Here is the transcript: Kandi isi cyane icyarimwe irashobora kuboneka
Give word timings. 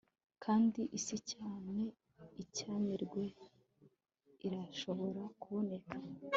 Kandi 0.43 0.81
isi 0.97 1.17
cyane 1.31 1.75
icyarimwe 2.43 3.25
irashobora 4.47 5.21
kuboneka 5.41 5.95